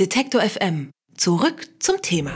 Detektor 0.00 0.40
FM. 0.40 0.90
Zurück 1.16 1.68
zum 1.78 2.02
Thema. 2.02 2.32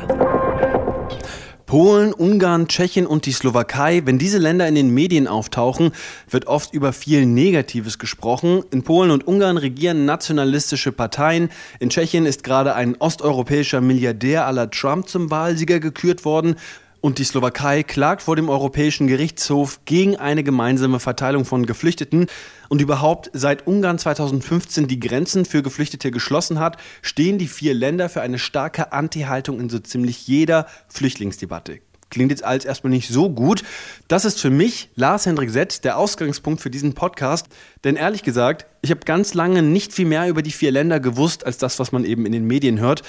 Polen, 1.66 2.12
Ungarn, 2.12 2.68
Tschechien 2.68 3.04
und 3.04 3.26
die 3.26 3.32
Slowakei, 3.32 4.02
wenn 4.04 4.16
diese 4.16 4.38
Länder 4.38 4.68
in 4.68 4.76
den 4.76 4.94
Medien 4.94 5.26
auftauchen, 5.26 5.90
wird 6.30 6.46
oft 6.46 6.72
über 6.72 6.92
viel 6.92 7.26
Negatives 7.26 7.98
gesprochen. 7.98 8.62
In 8.70 8.84
Polen 8.84 9.10
und 9.10 9.26
Ungarn 9.26 9.56
regieren 9.56 10.04
nationalistische 10.04 10.92
Parteien. 10.92 11.50
In 11.80 11.90
Tschechien 11.90 12.26
ist 12.26 12.44
gerade 12.44 12.76
ein 12.76 12.94
osteuropäischer 13.00 13.80
Milliardär 13.80 14.46
aller 14.46 14.70
Trump 14.70 15.08
zum 15.08 15.32
Wahlsieger 15.32 15.80
gekürt 15.80 16.24
worden. 16.24 16.54
Und 17.00 17.18
die 17.18 17.24
Slowakei 17.24 17.84
klagt 17.84 18.22
vor 18.22 18.34
dem 18.34 18.48
Europäischen 18.48 19.06
Gerichtshof 19.06 19.80
gegen 19.84 20.16
eine 20.16 20.42
gemeinsame 20.42 20.98
Verteilung 20.98 21.44
von 21.44 21.64
Geflüchteten. 21.64 22.26
Und 22.68 22.80
überhaupt, 22.80 23.30
seit 23.32 23.66
Ungarn 23.68 23.98
2015 23.98 24.88
die 24.88 24.98
Grenzen 24.98 25.44
für 25.44 25.62
Geflüchtete 25.62 26.10
geschlossen 26.10 26.58
hat, 26.58 26.76
stehen 27.02 27.38
die 27.38 27.46
vier 27.46 27.72
Länder 27.72 28.08
für 28.08 28.20
eine 28.20 28.38
starke 28.38 28.92
Anti-Haltung 28.92 29.60
in 29.60 29.68
so 29.68 29.78
ziemlich 29.78 30.26
jeder 30.26 30.66
Flüchtlingsdebatte. 30.88 31.78
Klingt 32.10 32.30
jetzt 32.30 32.44
alles 32.44 32.64
erstmal 32.64 32.90
nicht 32.90 33.08
so 33.08 33.30
gut. 33.30 33.62
Das 34.08 34.24
ist 34.24 34.40
für 34.40 34.50
mich, 34.50 34.88
Lars 34.94 35.26
Hendrik 35.26 35.50
Sett, 35.50 35.84
der 35.84 35.98
Ausgangspunkt 35.98 36.60
für 36.60 36.70
diesen 36.70 36.94
Podcast. 36.94 37.46
Denn 37.84 37.96
ehrlich 37.96 38.22
gesagt, 38.22 38.66
ich 38.80 38.90
habe 38.90 39.00
ganz 39.00 39.34
lange 39.34 39.62
nicht 39.62 39.92
viel 39.92 40.06
mehr 40.06 40.26
über 40.28 40.42
die 40.42 40.50
vier 40.50 40.72
Länder 40.72 41.00
gewusst, 41.00 41.44
als 41.44 41.58
das, 41.58 41.78
was 41.78 41.92
man 41.92 42.04
eben 42.04 42.24
in 42.24 42.32
den 42.32 42.46
Medien 42.46 42.80
hört. 42.80 43.02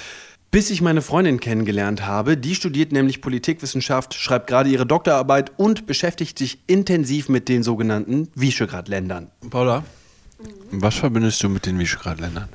Bis 0.52 0.72
ich 0.72 0.82
meine 0.82 1.04
Freundin 1.04 1.40
kennengelernt 1.40 2.08
habe, 2.08 2.36
die 2.36 2.56
studiert 2.56 2.92
nämlich 2.92 3.22
Politikwissenschaft, 3.22 4.16
schreibt 4.16 4.48
gerade 4.48 4.68
ihre 4.68 4.88
Doktorarbeit 4.88 5.52
und 5.58 5.86
beschäftigt 5.86 6.40
sich 6.40 6.58
intensiv 6.66 7.30
mit 7.30 7.50
den 7.50 7.62
sogenannten 7.62 8.30
Visegrad-Ländern. 8.34 9.30
Paula, 9.52 9.84
was 10.72 10.96
verbindest 10.96 11.44
du 11.44 11.50
mit 11.50 11.68
den 11.68 11.78
Visegrad-Ländern? 11.78 12.50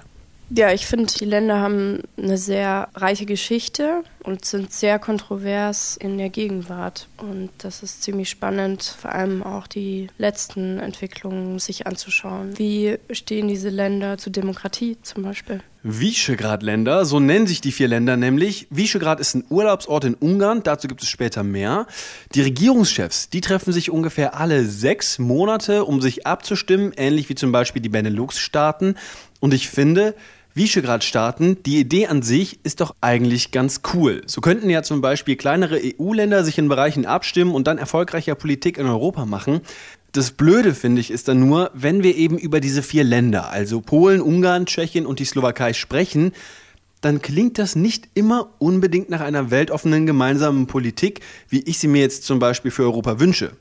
Ja, 0.51 0.73
ich 0.73 0.87
finde, 0.87 1.07
die 1.07 1.25
Länder 1.25 1.61
haben 1.61 2.01
eine 2.19 2.37
sehr 2.37 2.89
reiche 2.97 3.27
Geschichte 3.27 4.03
und 4.24 4.45
sind 4.45 4.73
sehr 4.73 4.98
kontrovers 4.98 5.97
in 5.97 6.19
der 6.19 6.30
Gegenwart. 6.30 7.08
Und 7.19 7.50
das 7.58 7.83
ist 7.83 8.03
ziemlich 8.03 8.31
spannend, 8.31 8.83
vor 8.83 9.12
allem 9.12 9.42
auch 9.42 9.66
die 9.66 10.08
letzten 10.19 10.78
Entwicklungen 10.81 11.58
sich 11.58 11.86
anzuschauen. 11.86 12.58
Wie 12.58 12.98
stehen 13.11 13.48
diese 13.48 13.69
Länder 13.69 14.19
zu 14.19 14.31
Demokratie 14.31 14.97
zum 15.03 15.22
Beispiel? 15.22 15.61
Visegrad-Länder, 15.83 17.05
so 17.05 17.20
nennen 17.20 17.47
sich 17.47 17.61
die 17.61 17.70
vier 17.70 17.89
Länder 17.89 18.16
nämlich. 18.16 18.66
Visegrad 18.70 19.20
ist 19.20 19.34
ein 19.34 19.44
Urlaubsort 19.50 20.05
in 20.05 20.14
Ungarn, 20.14 20.62
dazu 20.62 20.88
gibt 20.88 21.03
es 21.03 21.11
später 21.11 21.42
mehr. 21.42 21.86
Die 22.34 22.41
Regierungschefs, 22.41 23.28
die 23.28 23.42
treffen 23.42 23.75
sich 23.75 23.91
ungefähr 23.91 24.41
alle 24.41 24.64
sechs 24.64 25.19
Monate, 25.19 25.84
um 25.84 26.00
sich 26.00 26.27
abzustimmen, 26.27 26.92
ähnlich 26.97 27.28
wie 27.28 27.34
zum 27.34 27.53
Beispiel 27.53 27.83
die 27.83 27.91
Benelux-Staaten. 27.91 28.97
Und 29.41 29.53
ich 29.53 29.69
finde, 29.69 30.14
Visegrad-Staaten, 30.55 31.62
die 31.64 31.80
Idee 31.80 32.06
an 32.06 32.22
sich 32.22 32.60
ist 32.62 32.80
doch 32.80 32.94
eigentlich 33.00 33.50
ganz 33.50 33.80
cool. 33.92 34.22
So 34.27 34.41
könnten 34.41 34.70
ja 34.70 34.84
zum 34.84 35.00
Beispiel 35.00 35.34
kleinere 35.34 35.80
EU-Länder 35.83 36.44
sich 36.44 36.58
in 36.58 36.69
Bereichen 36.69 37.06
abstimmen 37.06 37.55
und 37.55 37.66
dann 37.66 37.77
erfolgreicher 37.77 38.36
Politik 38.36 38.78
in 38.78 38.86
Europa 38.86 39.27
machen. 39.27 39.62
Das 40.12 40.30
Blöde, 40.30 40.75
finde 40.75 41.00
ich, 41.00 41.10
ist 41.10 41.27
dann 41.27 41.41
nur, 41.41 41.72
wenn 41.75 42.05
wir 42.05 42.14
eben 42.14 42.38
über 42.38 42.60
diese 42.60 42.84
vier 42.84 43.02
Länder, 43.02 43.50
also 43.50 43.80
Polen, 43.80 44.20
Ungarn, 44.20 44.66
Tschechien 44.66 45.06
und 45.06 45.19
die 45.19 45.25
Slowakei 45.25 45.72
sprechen, 45.72 46.32
dann 47.00 47.20
klingt 47.20 47.58
das 47.58 47.75
nicht 47.75 48.08
immer 48.14 48.50
unbedingt 48.60 49.10
nach 49.10 49.20
einer 49.20 49.50
weltoffenen 49.50 50.06
gemeinsamen 50.06 50.69
Politik, 50.69 51.20
wie 51.48 51.62
ich 51.62 51.78
sie 51.78 51.88
mir 51.88 52.00
jetzt 52.00 52.22
zum 52.22 52.38
Beispiel 52.38 52.70
für 52.70 52.84
Europa 52.84 53.19
wünsche. 53.19 53.56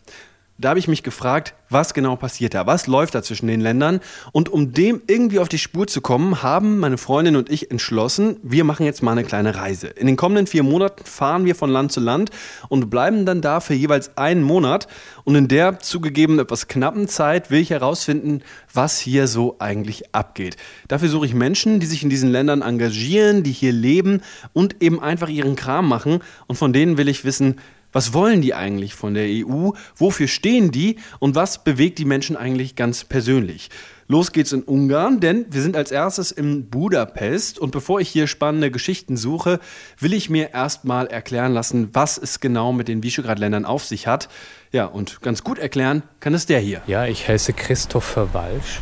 Da 0.63 0.69
habe 0.69 0.79
ich 0.79 0.87
mich 0.87 1.03
gefragt, 1.03 1.55
was 1.67 1.93
genau 1.93 2.15
passiert 2.15 2.53
da? 2.53 2.65
Was 2.65 2.87
läuft 2.87 3.15
da 3.15 3.21
zwischen 3.21 3.47
den 3.47 3.59
Ländern? 3.59 3.99
Und 4.31 4.47
um 4.47 4.71
dem 4.71 5.01
irgendwie 5.07 5.39
auf 5.39 5.49
die 5.49 5.57
Spur 5.57 5.87
zu 5.87 5.99
kommen, 5.99 6.41
haben 6.41 6.79
meine 6.79 6.97
Freundin 6.97 7.35
und 7.35 7.49
ich 7.49 7.69
entschlossen, 7.69 8.37
wir 8.43 8.63
machen 8.63 8.85
jetzt 8.85 9.03
mal 9.03 9.11
eine 9.11 9.25
kleine 9.25 9.55
Reise. 9.55 9.87
In 9.87 10.07
den 10.07 10.15
kommenden 10.15 10.47
vier 10.47 10.63
Monaten 10.63 11.03
fahren 11.03 11.43
wir 11.43 11.55
von 11.55 11.69
Land 11.69 11.91
zu 11.91 11.99
Land 11.99 12.29
und 12.69 12.89
bleiben 12.89 13.25
dann 13.25 13.41
da 13.41 13.59
für 13.59 13.73
jeweils 13.73 14.17
einen 14.17 14.41
Monat. 14.41 14.87
Und 15.25 15.35
in 15.35 15.49
der 15.49 15.79
zugegeben 15.79 16.39
etwas 16.39 16.69
knappen 16.69 17.09
Zeit 17.09 17.51
will 17.51 17.59
ich 17.59 17.71
herausfinden, 17.71 18.41
was 18.73 18.99
hier 18.99 19.27
so 19.27 19.57
eigentlich 19.59 20.15
abgeht. 20.15 20.55
Dafür 20.87 21.09
suche 21.09 21.25
ich 21.25 21.33
Menschen, 21.33 21.81
die 21.81 21.87
sich 21.87 22.03
in 22.03 22.09
diesen 22.09 22.31
Ländern 22.31 22.61
engagieren, 22.61 23.43
die 23.43 23.51
hier 23.51 23.73
leben 23.73 24.21
und 24.53 24.81
eben 24.81 25.01
einfach 25.01 25.27
ihren 25.27 25.57
Kram 25.57 25.89
machen. 25.89 26.19
Und 26.47 26.55
von 26.55 26.71
denen 26.71 26.97
will 26.97 27.09
ich 27.09 27.25
wissen, 27.25 27.59
was 27.93 28.13
wollen 28.13 28.41
die 28.41 28.53
eigentlich 28.53 28.95
von 28.95 29.13
der 29.13 29.27
EU? 29.27 29.69
Wofür 29.95 30.27
stehen 30.27 30.71
die? 30.71 30.97
Und 31.19 31.35
was 31.35 31.63
bewegt 31.63 31.99
die 31.99 32.05
Menschen 32.05 32.35
eigentlich 32.35 32.75
ganz 32.75 33.05
persönlich? 33.05 33.69
Los 34.07 34.33
geht's 34.33 34.51
in 34.51 34.63
Ungarn, 34.63 35.21
denn 35.21 35.45
wir 35.49 35.61
sind 35.61 35.77
als 35.77 35.91
erstes 35.91 36.31
in 36.31 36.69
Budapest. 36.69 37.57
Und 37.57 37.71
bevor 37.71 38.01
ich 38.01 38.09
hier 38.09 38.27
spannende 38.27 38.69
Geschichten 38.69 39.15
suche, 39.15 39.59
will 39.99 40.13
ich 40.13 40.29
mir 40.29 40.53
erstmal 40.53 41.07
erklären 41.07 41.53
lassen, 41.53 41.89
was 41.93 42.17
es 42.17 42.39
genau 42.39 42.73
mit 42.73 42.89
den 42.89 43.01
Visegrad-Ländern 43.01 43.65
auf 43.65 43.85
sich 43.85 44.07
hat. 44.07 44.27
Ja, 44.71 44.85
und 44.85 45.21
ganz 45.21 45.43
gut 45.43 45.59
erklären 45.59 46.03
kann 46.19 46.33
es 46.33 46.45
der 46.45 46.59
hier. 46.59 46.81
Ja, 46.87 47.05
ich 47.05 47.27
heiße 47.27 47.53
Christopher 47.53 48.33
Walsch. 48.33 48.81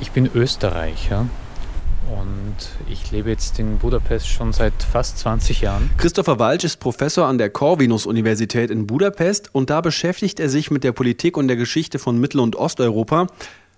Ich 0.00 0.10
bin 0.10 0.28
Österreicher 0.34 1.26
und 2.10 2.56
ich 2.88 3.10
lebe 3.10 3.30
jetzt 3.30 3.58
in 3.58 3.78
Budapest 3.78 4.28
schon 4.28 4.52
seit 4.52 4.72
fast 4.82 5.18
20 5.18 5.60
Jahren. 5.60 5.90
Christopher 5.96 6.38
Walsch 6.38 6.64
ist 6.64 6.78
Professor 6.78 7.26
an 7.26 7.38
der 7.38 7.50
Corvinus-Universität 7.50 8.70
in 8.70 8.86
Budapest 8.86 9.54
und 9.54 9.70
da 9.70 9.80
beschäftigt 9.80 10.40
er 10.40 10.48
sich 10.48 10.70
mit 10.70 10.84
der 10.84 10.92
Politik 10.92 11.36
und 11.36 11.48
der 11.48 11.56
Geschichte 11.56 11.98
von 11.98 12.18
Mittel- 12.18 12.40
und 12.40 12.56
Osteuropa. 12.56 13.28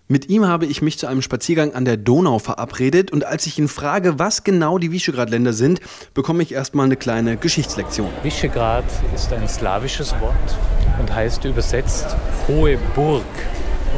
Mit 0.08 0.28
ihm 0.28 0.46
habe 0.46 0.66
ich 0.66 0.82
mich 0.82 0.98
zu 0.98 1.06
einem 1.06 1.22
Spaziergang 1.22 1.74
an 1.74 1.84
der 1.84 1.96
Donau 1.96 2.38
verabredet 2.38 3.10
und 3.12 3.24
als 3.24 3.46
ich 3.46 3.58
ihn 3.58 3.68
frage, 3.68 4.18
was 4.18 4.44
genau 4.44 4.78
die 4.78 4.92
Visegrad-Länder 4.92 5.52
sind, 5.52 5.80
bekomme 6.12 6.42
ich 6.42 6.52
erstmal 6.52 6.86
eine 6.86 6.96
kleine 6.96 7.36
Geschichtslektion. 7.36 8.10
Visegrad 8.22 8.84
ist 9.14 9.32
ein 9.32 9.48
slawisches 9.48 10.12
Wort 10.20 10.34
und 11.00 11.14
heißt 11.14 11.44
übersetzt 11.44 12.16
hohe 12.48 12.78
Burg. 12.94 13.24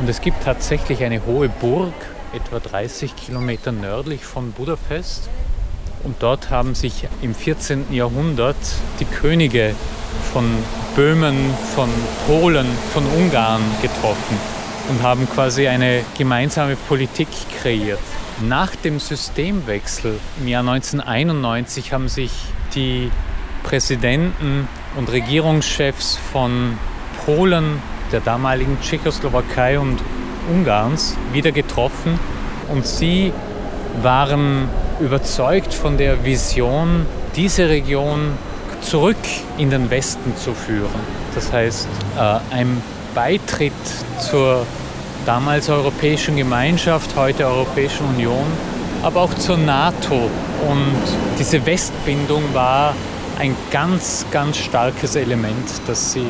Und 0.00 0.09
es 0.09 0.21
gibt 0.21 0.43
tatsächlich 0.43 1.03
eine 1.03 1.25
hohe 1.25 1.49
Burg 1.49 1.94
etwa 2.34 2.59
30 2.59 3.15
Kilometer 3.17 3.72
nördlich 3.72 4.25
von 4.25 4.53
Budapest. 4.53 5.28
Und 6.03 6.17
dort 6.22 6.50
haben 6.50 6.75
sich 6.75 7.06
im 7.22 7.34
14. 7.34 7.93
Jahrhundert 7.93 8.56
die 9.00 9.05
Könige 9.05 9.75
von 10.33 10.44
Böhmen, 10.94 11.37
von 11.75 11.89
Polen, 12.27 12.67
von 12.93 13.05
Ungarn 13.06 13.62
getroffen 13.81 14.39
und 14.91 15.03
haben 15.03 15.28
quasi 15.31 15.67
eine 15.67 16.05
gemeinsame 16.19 16.77
Politik 16.77 17.28
kreiert. 17.61 18.00
Nach 18.43 18.75
dem 18.77 18.99
Systemwechsel 18.99 20.19
im 20.41 20.49
Jahr 20.49 20.61
1991 20.61 21.93
haben 21.93 22.09
sich 22.09 22.33
die 22.75 23.11
Präsidenten 23.62 24.69
und 24.97 25.11
Regierungschefs 25.11 26.19
von 26.33 26.78
Polen, 27.25 27.81
der 28.12 28.21
damaligen 28.21 28.78
Tschechoslowakei 28.81 29.78
und 29.78 30.00
Ungarns 30.50 31.16
wieder 31.32 31.53
getroffen 31.53 32.19
und 32.69 32.87
sie 32.87 33.32
waren 34.03 34.69
überzeugt 35.00 35.72
von 35.72 35.97
der 35.99 36.25
Vision, 36.25 37.06
diese 37.37 37.69
Region 37.69 38.32
zurück 38.81 39.16
in 39.59 39.71
den 39.71 39.91
Westen 39.91 40.37
zu 40.37 40.53
führen. 40.55 41.00
Das 41.34 41.53
heißt, 41.53 41.88
äh, 42.16 42.55
ein 42.55 42.82
Beitritt 43.15 43.72
zur 44.21 44.66
damals 45.27 45.69
Europäischen 45.69 46.37
Gemeinschaft, 46.37 47.16
heute 47.16 47.47
Europäischen 47.47 48.06
Union, 48.06 48.44
aber 49.03 49.22
auch 49.22 49.34
zur 49.34 49.56
NATO. 49.56 50.15
Und 50.69 51.03
diese 51.38 51.65
Westbindung 51.65 52.43
war 52.53 52.94
ein 53.38 53.56
ganz, 53.71 54.26
ganz 54.31 54.59
starkes 54.59 55.16
Element, 55.16 55.69
das 55.87 56.12
sie 56.12 56.26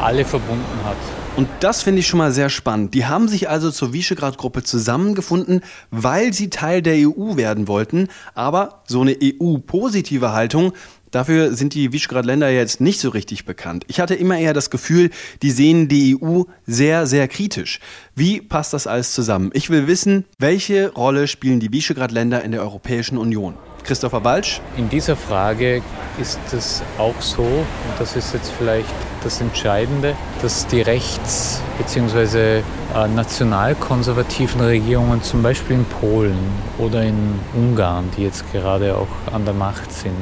alle 0.00 0.24
verbunden 0.24 0.80
hat. 0.84 1.19
Und 1.40 1.48
das 1.60 1.82
finde 1.82 2.00
ich 2.00 2.06
schon 2.06 2.18
mal 2.18 2.32
sehr 2.32 2.50
spannend. 2.50 2.92
Die 2.92 3.06
haben 3.06 3.26
sich 3.26 3.48
also 3.48 3.70
zur 3.70 3.94
Visegrad-Gruppe 3.94 4.62
zusammengefunden, 4.62 5.62
weil 5.90 6.34
sie 6.34 6.50
Teil 6.50 6.82
der 6.82 6.96
EU 7.08 7.36
werden 7.36 7.66
wollten. 7.66 8.08
Aber 8.34 8.82
so 8.86 9.00
eine 9.00 9.16
EU-positive 9.22 10.32
Haltung, 10.32 10.74
Dafür 11.10 11.54
sind 11.54 11.74
die 11.74 11.92
Visegrad-Länder 11.92 12.50
jetzt 12.50 12.80
nicht 12.80 13.00
so 13.00 13.08
richtig 13.08 13.44
bekannt. 13.44 13.84
Ich 13.88 13.98
hatte 13.98 14.14
immer 14.14 14.38
eher 14.38 14.54
das 14.54 14.70
Gefühl, 14.70 15.10
die 15.42 15.50
sehen 15.50 15.88
die 15.88 16.16
EU 16.20 16.42
sehr, 16.66 17.06
sehr 17.06 17.26
kritisch. 17.26 17.80
Wie 18.14 18.40
passt 18.40 18.72
das 18.72 18.86
alles 18.86 19.12
zusammen? 19.12 19.50
Ich 19.52 19.70
will 19.70 19.86
wissen, 19.88 20.24
welche 20.38 20.92
Rolle 20.92 21.26
spielen 21.26 21.58
die 21.58 21.72
Visegrad-Länder 21.72 22.44
in 22.44 22.52
der 22.52 22.60
Europäischen 22.60 23.18
Union? 23.18 23.54
Christopher 23.82 24.22
Walsch? 24.22 24.60
In 24.76 24.88
dieser 24.88 25.16
Frage 25.16 25.82
ist 26.20 26.38
es 26.52 26.82
auch 26.98 27.20
so, 27.20 27.42
und 27.42 27.66
das 27.98 28.14
ist 28.14 28.34
jetzt 28.34 28.52
vielleicht 28.58 28.94
das 29.24 29.40
Entscheidende, 29.40 30.14
dass 30.42 30.66
die 30.66 30.82
rechts- 30.82 31.60
bzw. 31.78 32.58
Äh, 32.94 33.08
nationalkonservativen 33.08 34.60
Regierungen, 34.60 35.22
zum 35.22 35.42
Beispiel 35.42 35.76
in 35.76 35.84
Polen 35.84 36.38
oder 36.78 37.02
in 37.02 37.38
Ungarn, 37.54 38.10
die 38.16 38.22
jetzt 38.22 38.50
gerade 38.52 38.96
auch 38.96 39.32
an 39.32 39.44
der 39.44 39.54
Macht 39.54 39.92
sind, 39.92 40.14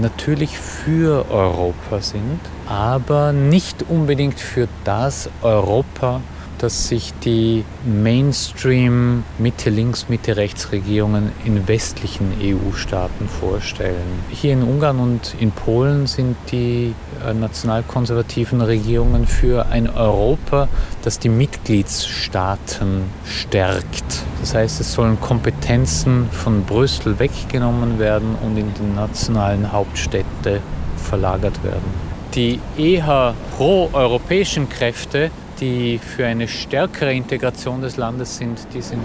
natürlich 0.00 0.58
für 0.58 1.30
Europa 1.30 2.00
sind, 2.00 2.40
aber 2.66 3.32
nicht 3.32 3.84
unbedingt 3.88 4.40
für 4.40 4.68
das 4.84 5.28
Europa, 5.42 6.20
dass 6.58 6.86
sich 6.86 7.12
die 7.24 7.64
Mainstream 7.84 9.24
Mitte-Links, 9.38 10.08
Mitte-Rechts-Regierungen 10.08 11.32
in 11.44 11.66
westlichen 11.66 12.32
EU-Staaten 12.40 13.28
vorstellen. 13.28 14.20
Hier 14.30 14.52
in 14.52 14.62
Ungarn 14.62 15.00
und 15.00 15.34
in 15.40 15.50
Polen 15.50 16.06
sind 16.06 16.36
die 16.52 16.94
nationalkonservativen 17.34 18.60
Regierungen 18.60 19.26
für 19.26 19.66
ein 19.66 19.88
Europa, 19.88 20.68
das 21.02 21.18
die 21.18 21.28
Mitgliedsstaaten 21.28 23.04
stärkt. 23.24 24.04
Das 24.40 24.54
heißt, 24.54 24.80
es 24.80 24.92
sollen 24.92 25.20
Kompetenzen 25.20 26.28
von 26.30 26.64
Brüssel 26.64 27.18
weggenommen 27.18 27.98
werden 27.98 28.36
und 28.44 28.56
in 28.56 28.72
die 28.74 28.94
nationalen 28.94 29.72
Hauptstädte 29.72 30.60
verlagert 30.96 31.62
werden. 31.62 32.12
Die 32.34 32.60
eher 32.78 33.34
pro-europäischen 33.56 34.68
Kräfte, 34.68 35.30
die 35.60 35.98
für 35.98 36.26
eine 36.26 36.48
stärkere 36.48 37.12
Integration 37.12 37.82
des 37.82 37.96
Landes 37.96 38.36
sind, 38.36 38.58
die 38.74 38.82
sind 38.82 39.02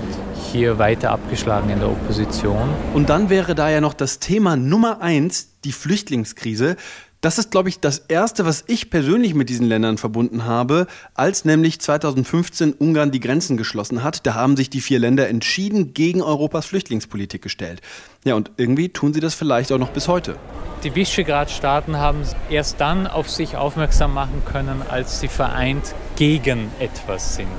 hier 0.52 0.80
weiter 0.80 1.12
abgeschlagen 1.12 1.69
in 1.69 1.80
der 1.80 1.90
Opposition. 1.90 2.69
Und 2.94 3.10
dann 3.10 3.30
wäre 3.30 3.54
da 3.54 3.69
ja 3.69 3.81
noch 3.81 3.94
das 3.94 4.19
Thema 4.19 4.56
Nummer 4.56 5.02
eins, 5.02 5.50
die 5.66 5.72
Flüchtlingskrise. 5.72 6.78
Das 7.27 7.38
ist, 7.38 7.51
glaube 7.51 7.68
ich, 7.68 7.81
das 7.81 7.97
Erste, 8.07 8.45
was 8.45 8.63
ich 8.68 8.89
persönlich 8.89 9.33
mit 9.33 9.50
diesen 9.50 9.68
Ländern 9.68 9.97
verbunden 9.97 10.45
habe, 10.45 10.88
als 11.13 11.44
nämlich 11.44 11.81
2015 11.81 12.71
Ungarn 12.71 13.12
die 13.12 13.19
Grenzen 13.19 13.57
geschlossen 13.57 14.01
hat. 14.01 14.25
Da 14.25 14.33
haben 14.33 14.56
sich 14.56 14.69
die 14.69 14.79
vier 14.79 14.97
Länder 14.97 15.27
entschieden 15.27 15.94
gegen 15.94 16.21
Europas 16.21 16.68
Flüchtlingspolitik 16.68 17.41
gestellt. 17.41 17.81
Ja, 18.24 18.35
und 18.35 18.51
irgendwie 18.56 18.88
tun 18.88 19.13
sie 19.13 19.19
das 19.19 19.35
vielleicht 19.35 19.74
auch 19.74 19.77
noch 19.77 19.89
bis 19.89 20.07
heute. 20.07 20.38
Die 20.85 20.95
Visegrad-Staaten 20.95 21.97
haben 21.97 22.21
erst 22.50 22.79
dann 22.79 23.07
auf 23.07 23.30
sich 23.30 23.57
aufmerksam 23.57 24.13
machen 24.13 24.44
können, 24.45 24.81
als 24.88 25.19
sie 25.19 25.27
vereint 25.27 25.95
gegen 26.15 26.71
etwas 26.80 27.35
sind. 27.35 27.50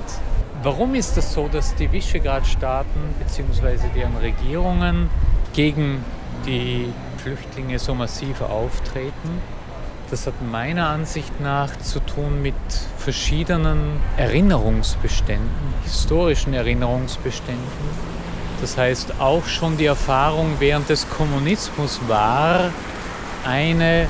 Warum 0.63 0.95
ist 0.95 1.09
es 1.11 1.27
das 1.27 1.35
so, 1.35 1.47
dass 1.47 1.75
die 1.75 1.93
Visegrad-Staaten 1.93 3.01
bzw. 3.19 3.77
deren 3.95 4.17
Regierungen 4.17 5.11
gegen 5.53 6.03
die 6.47 6.87
Flüchtlinge 7.19 7.79
so 7.79 7.95
massiv 7.95 8.41
auftreten? 8.41 9.43
Das 10.11 10.27
hat 10.27 10.35
meiner 10.41 10.89
Ansicht 10.89 11.39
nach 11.41 11.77
zu 11.81 12.01
tun 12.01 12.41
mit 12.41 12.55
verschiedenen 12.97 14.01
Erinnerungsbeständen, 14.17 15.75
historischen 15.85 16.55
Erinnerungsbeständen. 16.55 17.63
Das 18.61 18.79
heißt, 18.79 19.21
auch 19.21 19.45
schon 19.45 19.77
die 19.77 19.85
Erfahrung 19.85 20.57
während 20.59 20.89
des 20.89 21.09
Kommunismus 21.11 22.01
war, 22.09 22.71
eine 23.45 24.09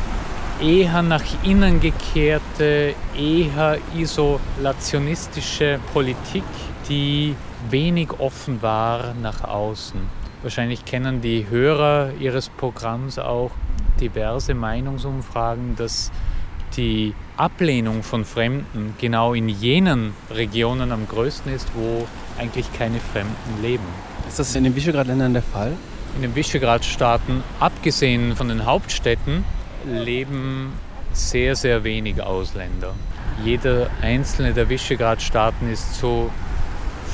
eher 0.60 1.02
nach 1.02 1.24
innen 1.42 1.80
gekehrte, 1.80 2.94
eher 3.16 3.78
isolationistische 3.96 5.80
Politik, 5.92 6.44
die 6.88 7.34
wenig 7.70 8.10
offen 8.18 8.62
war 8.62 9.14
nach 9.20 9.44
außen. 9.44 10.17
Wahrscheinlich 10.42 10.84
kennen 10.84 11.20
die 11.20 11.46
Hörer 11.50 12.12
ihres 12.20 12.48
Programms 12.48 13.18
auch 13.18 13.50
diverse 14.00 14.54
Meinungsumfragen, 14.54 15.74
dass 15.74 16.12
die 16.76 17.14
Ablehnung 17.36 18.04
von 18.04 18.24
Fremden 18.24 18.94
genau 19.00 19.34
in 19.34 19.48
jenen 19.48 20.14
Regionen 20.30 20.92
am 20.92 21.08
größten 21.08 21.52
ist, 21.52 21.68
wo 21.74 22.06
eigentlich 22.38 22.72
keine 22.72 23.00
Fremden 23.00 23.62
leben. 23.62 23.84
Ist 24.28 24.38
das 24.38 24.54
in 24.54 24.64
den 24.64 24.76
Visegrad-Ländern 24.76 25.32
der 25.32 25.42
Fall? 25.42 25.72
In 26.14 26.22
den 26.22 26.36
Visegrad-Staaten, 26.36 27.42
abgesehen 27.58 28.36
von 28.36 28.48
den 28.48 28.64
Hauptstädten, 28.64 29.44
leben 29.86 30.72
sehr, 31.12 31.56
sehr 31.56 31.82
wenig 31.82 32.22
Ausländer. 32.22 32.94
Jeder 33.44 33.88
einzelne 34.02 34.52
der 34.52 34.68
Visegrad-Staaten 34.68 35.70
ist 35.70 35.98
zu 35.98 36.30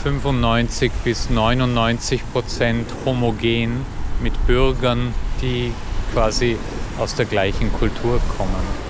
95 0.05 0.93
bis 1.03 1.31
99 1.31 2.21
Prozent 2.31 2.87
homogen 3.06 3.87
mit 4.23 4.35
Bürgern, 4.47 5.15
die 5.41 5.73
quasi 6.12 6.59
aus 6.99 7.15
der 7.15 7.25
gleichen 7.25 7.73
Kultur 7.73 8.21
kommen. 8.37 8.85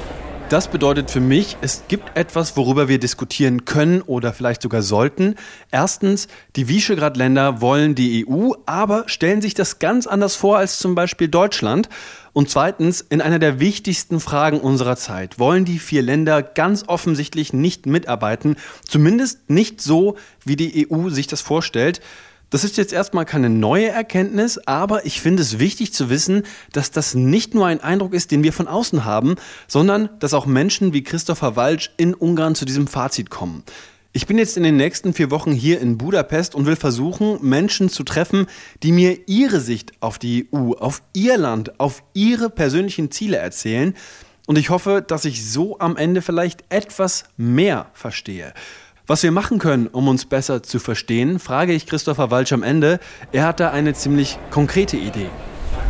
Das 0.49 0.69
bedeutet 0.69 1.11
für 1.11 1.21
mich, 1.21 1.57
es 1.63 1.85
gibt 1.89 2.19
etwas, 2.19 2.57
worüber 2.57 2.89
wir 2.89 2.99
diskutieren 2.99 3.65
können 3.65 4.03
oder 4.03 4.33
vielleicht 4.33 4.61
sogar 4.61 4.83
sollten. 4.83 5.37
Erstens, 5.71 6.27
die 6.57 6.69
Visegrad-Länder 6.69 7.61
wollen 7.61 7.95
die 7.95 8.27
EU, 8.29 8.51
aber 8.67 9.05
stellen 9.07 9.41
sich 9.41 9.55
das 9.55 9.79
ganz 9.79 10.07
anders 10.07 10.35
vor 10.37 10.59
als 10.59 10.79
zum 10.79 10.95
Beispiel 10.95 11.29
Deutschland. 11.29 11.89
Und 12.35 12.51
zweitens, 12.51 13.01
in 13.01 13.23
einer 13.23 13.39
der 13.39 13.61
wichtigsten 13.61 14.19
Fragen 14.19 14.61
unserer 14.61 14.97
Zeit 14.97 15.39
wollen 15.39 15.65
die 15.65 15.79
vier 15.79 16.03
Länder 16.03 16.43
ganz 16.43 16.83
offensichtlich 16.89 17.53
nicht 17.53 17.87
mitarbeiten, 17.87 18.57
zumindest 18.87 19.49
nicht 19.49 19.81
so, 19.81 20.17
wie 20.45 20.57
die 20.57 20.91
EU 20.91 21.11
sich 21.11 21.29
das 21.29 21.41
vorstellt. 21.41 22.01
Das 22.51 22.65
ist 22.65 22.77
jetzt 22.77 22.93
erstmal 22.93 23.25
keine 23.25 23.51
neue 23.51 23.89
Erkenntnis, 23.89 24.59
aber 24.59 25.07
ich 25.07 25.21
finde 25.21 25.43
es 25.43 25.61
wichtig 25.61 25.93
zu 25.93 26.11
wissen, 26.11 26.43
dass 26.73 26.91
das 26.91 27.15
nicht 27.15 27.55
nur 27.55 27.67
ein 27.67 27.81
Eindruck 27.81 28.13
ist, 28.13 28.33
den 28.33 28.43
wir 28.43 28.53
von 28.53 28.67
außen 28.67 29.05
haben, 29.05 29.37
sondern 29.69 30.11
dass 30.19 30.35
auch 30.35 30.47
Menschen 30.47 30.93
wie 30.93 31.05
Christopher 31.05 31.55
Walsch 31.55 31.93
in 31.97 32.15
Ungarn 32.15 32.57
zu 32.57 32.65
diesem 32.65 32.89
Fazit 32.89 33.31
kommen. 33.31 33.63
Ich 34.17 34.29
bin 34.29 34.39
jetzt 34.39 34.57
in 34.57 34.63
den 34.63 34.77
nächsten 34.77 35.13
vier 35.13 35.33
Wochen 35.33 35.51
hier 35.51 35.81
in 35.81 35.99
Budapest 35.99 36.55
und 36.55 36.67
will 36.67 36.77
versuchen, 36.77 37.37
Menschen 37.43 37.89
zu 37.89 38.05
treffen, 38.05 38.47
die 38.85 38.93
mir 38.93 39.19
ihre 39.27 39.59
Sicht 39.59 39.91
auf 39.99 40.21
die 40.21 40.47
EU, 40.55 40.75
auf 40.75 41.03
ihr 41.15 41.37
Land, 41.37 41.81
auf 41.81 42.05
ihre 42.13 42.49
persönlichen 42.49 43.11
Ziele 43.11 43.39
erzählen. 43.39 43.93
Und 44.47 44.57
ich 44.57 44.71
hoffe, 44.71 45.05
dass 45.05 45.25
ich 45.25 45.45
so 45.45 45.81
am 45.81 45.97
Ende 45.97 46.23
vielleicht 46.23 46.63
etwas 46.69 47.25
mehr 47.37 47.91
verstehe. 47.93 48.55
Was 49.09 49.25
wir 49.25 49.33
machen 49.33 49.59
können, 49.59 49.89
um 49.89 50.07
uns 50.07 50.27
besser 50.27 50.63
zu 50.63 50.79
verstehen, 50.79 51.41
frage 51.41 51.73
ich 51.73 51.85
Christopher 51.85 52.31
Walsch 52.31 52.53
am 52.53 52.63
Ende. 52.63 53.01
Er 53.33 53.49
hat 53.49 53.59
da 53.59 53.73
eine 53.73 53.95
ziemlich 53.95 54.39
konkrete 54.53 54.97
Idee. 54.97 55.29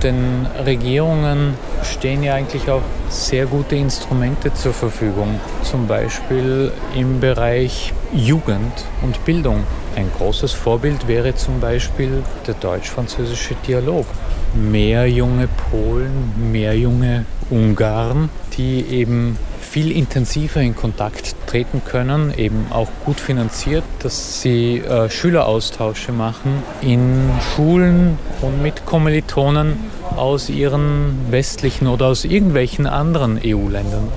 Den 0.05 0.47
Regierungen 0.67 1.55
stehen 1.83 2.23
ja 2.23 2.35
eigentlich 2.35 2.71
auch 2.71 2.83
sehr 3.09 3.47
gute 3.47 3.77
Instrumente 3.77 4.53
zur 4.53 4.75
Verfügung, 4.75 5.41
zum 5.63 5.87
Beispiel 5.87 6.71
im 6.95 7.21
Bereich 7.21 7.95
Jugend 8.13 8.85
und 9.01 9.25
Bildung. 9.25 9.65
Ein 9.97 10.11
großes 10.19 10.53
Vorbild 10.53 11.09
wäre 11.09 11.35
zum 11.35 11.59
Beispiel 11.59 12.23
der 12.47 12.53
deutsch-französische 12.53 13.55
Dialog. 13.67 14.05
Mehr 14.53 15.09
junge 15.09 15.49
Polen, 15.71 16.53
mehr 16.53 16.77
junge 16.77 17.25
Ungarn, 17.49 18.29
die 18.59 18.85
eben 18.85 19.39
viel 19.75 19.91
intensiver 19.91 20.61
in 20.61 20.77
Kontakt 20.77 21.35
treten 21.49 21.83
können, 21.85 22.33
eben 22.39 22.67
auch 22.71 22.87
gut 23.05 23.19
finanziert, 23.19 23.83
dass 23.99 24.41
sie 24.41 24.79
äh, 24.79 25.11
Schüleraustausche 25.11 26.13
machen 26.13 26.63
in 26.81 27.29
Schulen 27.41 28.17
und 28.41 28.63
mit 28.63 28.87
Kommilitonen 28.87 29.75
aus 30.15 30.49
ihren 30.49 31.27
westlichen 31.33 31.89
oder 31.89 32.07
aus 32.07 32.25
irgendwelchen 32.25 32.87
anderen 32.87 33.41
EU-Ländern. 33.45 34.13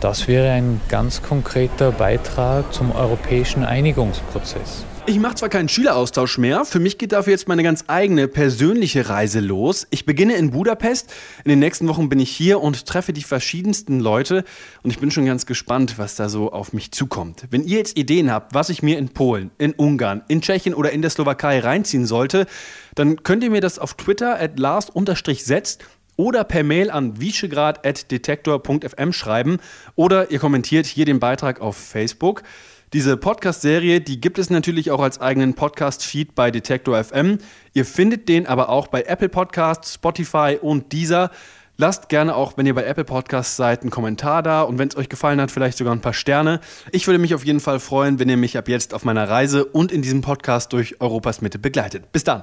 Das 0.00 0.26
wäre 0.26 0.50
ein 0.50 0.80
ganz 0.88 1.22
konkreter 1.22 1.92
Beitrag 1.92 2.74
zum 2.74 2.90
europäischen 2.90 3.62
Einigungsprozess. 3.62 4.84
Ich 5.10 5.18
mache 5.18 5.34
zwar 5.34 5.48
keinen 5.48 5.68
Schüleraustausch 5.68 6.38
mehr, 6.38 6.64
für 6.64 6.78
mich 6.78 6.96
geht 6.96 7.10
dafür 7.10 7.32
jetzt 7.32 7.48
meine 7.48 7.64
ganz 7.64 7.82
eigene 7.88 8.28
persönliche 8.28 9.08
Reise 9.08 9.40
los. 9.40 9.88
Ich 9.90 10.06
beginne 10.06 10.36
in 10.36 10.52
Budapest, 10.52 11.12
in 11.42 11.48
den 11.48 11.58
nächsten 11.58 11.88
Wochen 11.88 12.08
bin 12.08 12.20
ich 12.20 12.30
hier 12.30 12.60
und 12.60 12.86
treffe 12.86 13.12
die 13.12 13.24
verschiedensten 13.24 13.98
Leute 13.98 14.44
und 14.84 14.92
ich 14.92 15.00
bin 15.00 15.10
schon 15.10 15.26
ganz 15.26 15.46
gespannt, 15.46 15.94
was 15.96 16.14
da 16.14 16.28
so 16.28 16.52
auf 16.52 16.72
mich 16.72 16.92
zukommt. 16.92 17.48
Wenn 17.50 17.64
ihr 17.64 17.78
jetzt 17.78 17.98
Ideen 17.98 18.30
habt, 18.30 18.54
was 18.54 18.68
ich 18.68 18.84
mir 18.84 18.98
in 18.98 19.08
Polen, 19.08 19.50
in 19.58 19.72
Ungarn, 19.72 20.22
in 20.28 20.42
Tschechien 20.42 20.74
oder 20.74 20.92
in 20.92 21.02
der 21.02 21.10
Slowakei 21.10 21.58
reinziehen 21.58 22.06
sollte, 22.06 22.46
dann 22.94 23.24
könnt 23.24 23.42
ihr 23.42 23.50
mir 23.50 23.60
das 23.60 23.80
auf 23.80 23.94
Twitter 23.94 24.40
at 24.40 24.60
last-setzt 24.60 25.82
oder 26.14 26.44
per 26.44 26.62
Mail 26.62 26.88
an 26.88 27.20
visegrad.detektor.fm 27.20 29.12
schreiben 29.12 29.58
oder 29.96 30.30
ihr 30.30 30.38
kommentiert 30.38 30.86
hier 30.86 31.04
den 31.04 31.18
Beitrag 31.18 31.60
auf 31.60 31.76
Facebook. 31.76 32.44
Diese 32.92 33.16
Podcast-Serie, 33.16 34.00
die 34.00 34.20
gibt 34.20 34.36
es 34.40 34.50
natürlich 34.50 34.90
auch 34.90 35.00
als 35.00 35.20
eigenen 35.20 35.54
Podcast-Feed 35.54 36.34
bei 36.34 36.50
Detektor 36.50 37.02
FM. 37.04 37.38
Ihr 37.72 37.84
findet 37.84 38.28
den 38.28 38.48
aber 38.48 38.68
auch 38.68 38.88
bei 38.88 39.02
Apple 39.02 39.28
Podcasts, 39.28 39.94
Spotify 39.94 40.58
und 40.60 40.90
dieser. 40.90 41.30
Lasst 41.76 42.08
gerne 42.08 42.34
auch, 42.34 42.56
wenn 42.56 42.66
ihr 42.66 42.74
bei 42.74 42.82
Apple 42.82 43.04
Podcasts 43.04 43.54
seid, 43.54 43.82
einen 43.82 43.92
Kommentar 43.92 44.42
da 44.42 44.62
und 44.62 44.78
wenn 44.78 44.88
es 44.88 44.96
euch 44.96 45.08
gefallen 45.08 45.40
hat, 45.40 45.52
vielleicht 45.52 45.78
sogar 45.78 45.94
ein 45.94 46.00
paar 46.00 46.12
Sterne. 46.12 46.58
Ich 46.90 47.06
würde 47.06 47.20
mich 47.20 47.32
auf 47.32 47.44
jeden 47.44 47.60
Fall 47.60 47.78
freuen, 47.78 48.18
wenn 48.18 48.28
ihr 48.28 48.36
mich 48.36 48.58
ab 48.58 48.68
jetzt 48.68 48.92
auf 48.92 49.04
meiner 49.04 49.28
Reise 49.28 49.66
und 49.66 49.92
in 49.92 50.02
diesem 50.02 50.20
Podcast 50.20 50.72
durch 50.72 51.00
Europas 51.00 51.42
Mitte 51.42 51.60
begleitet. 51.60 52.10
Bis 52.10 52.24
dann. 52.24 52.42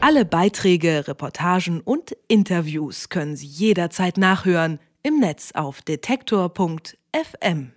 Alle 0.00 0.24
Beiträge, 0.24 1.06
Reportagen 1.06 1.82
und 1.82 2.16
Interviews 2.28 3.10
können 3.10 3.36
Sie 3.36 3.46
jederzeit 3.46 4.16
nachhören 4.16 4.78
im 5.02 5.20
Netz 5.20 5.52
auf 5.54 5.82
detektor.fm. 5.82 7.72